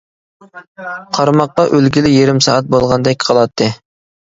قارماققا 1.17 1.67
ئۆلگىلى 1.77 2.15
يېرىم 2.15 2.41
سائەت 2.49 2.73
بولغاندەك 2.77 3.31
قىلاتتى. 3.31 3.71